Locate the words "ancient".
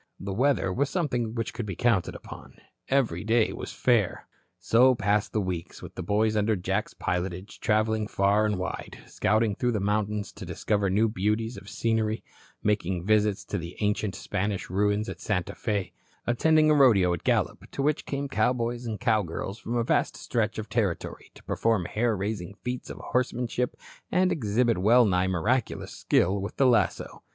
13.81-14.15